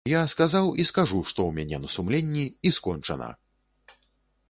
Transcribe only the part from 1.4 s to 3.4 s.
ў мяне на сумленні, і скончана.